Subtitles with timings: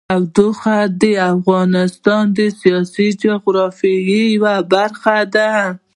[0.09, 1.03] تودوخه د
[1.33, 5.51] افغانستان د سیاسي جغرافیه یوه برخه ده.